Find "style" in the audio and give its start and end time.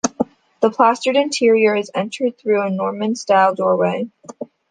3.15-3.53